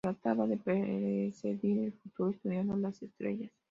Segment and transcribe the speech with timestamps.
[0.03, 3.51] Trataba de predecir el futuro estudiando las estrellas.